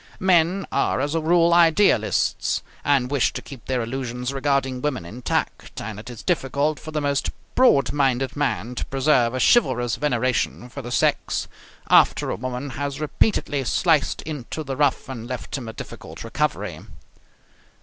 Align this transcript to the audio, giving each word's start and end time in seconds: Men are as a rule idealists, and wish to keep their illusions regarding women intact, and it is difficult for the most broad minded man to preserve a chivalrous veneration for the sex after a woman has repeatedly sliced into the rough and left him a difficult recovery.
Men 0.19 0.65
are 0.71 0.99
as 0.99 1.13
a 1.13 1.19
rule 1.21 1.53
idealists, 1.53 2.63
and 2.83 3.11
wish 3.11 3.33
to 3.33 3.41
keep 3.43 3.67
their 3.67 3.83
illusions 3.83 4.33
regarding 4.33 4.81
women 4.81 5.05
intact, 5.05 5.79
and 5.79 5.99
it 5.99 6.09
is 6.09 6.23
difficult 6.23 6.79
for 6.79 6.89
the 6.89 6.99
most 6.99 7.29
broad 7.53 7.91
minded 7.93 8.35
man 8.35 8.73
to 8.73 8.85
preserve 8.85 9.35
a 9.35 9.39
chivalrous 9.39 9.97
veneration 9.97 10.69
for 10.69 10.81
the 10.81 10.89
sex 10.89 11.47
after 11.87 12.31
a 12.31 12.35
woman 12.35 12.71
has 12.71 12.99
repeatedly 12.99 13.63
sliced 13.63 14.23
into 14.23 14.63
the 14.63 14.75
rough 14.75 15.07
and 15.07 15.27
left 15.27 15.55
him 15.55 15.67
a 15.67 15.73
difficult 15.73 16.23
recovery. 16.23 16.79